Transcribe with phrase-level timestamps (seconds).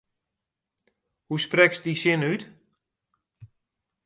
[1.27, 2.41] Hoe sprekst dy sin út?